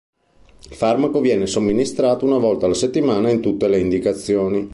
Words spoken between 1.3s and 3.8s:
somministrato una volta alla settimana in tutte le